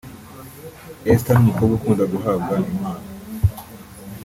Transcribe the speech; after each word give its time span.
Esther 1.11 1.35
ni 1.37 1.41
umukobwa 1.45 1.73
ukunda 1.75 2.03
guhabwa 2.13 2.53
impano 2.71 3.07